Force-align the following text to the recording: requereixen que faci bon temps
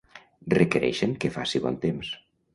requereixen 0.59 1.13
que 1.21 1.33
faci 1.37 1.63
bon 1.69 1.79
temps 1.87 2.13